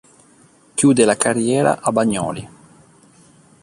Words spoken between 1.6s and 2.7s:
a Bagnoli.